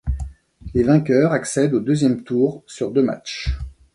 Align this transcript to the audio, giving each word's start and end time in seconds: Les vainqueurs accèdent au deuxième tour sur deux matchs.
Les 0.73 0.81
vainqueurs 0.81 1.31
accèdent 1.31 1.75
au 1.75 1.79
deuxième 1.79 2.23
tour 2.23 2.63
sur 2.65 2.89
deux 2.91 3.03
matchs. 3.03 3.49